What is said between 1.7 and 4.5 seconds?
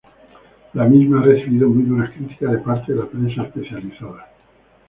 duras críticas de parte de la prensa especializada.